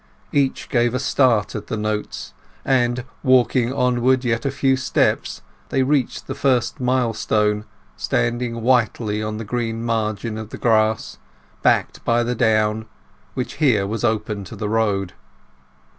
[0.31, 2.33] Each gave a start at the notes,
[2.65, 9.37] and, walking onward yet a few steps, they reached the first milestone, standing whitely on
[9.37, 11.19] the green margin of the grass,
[11.57, 12.87] and backed by the down,
[13.35, 15.13] which here was open to the road.